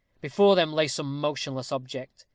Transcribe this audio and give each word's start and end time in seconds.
Before 0.19 0.55
them 0.55 0.73
lay 0.73 0.87
some 0.87 1.19
motionless 1.21 1.71
object. 1.71 2.25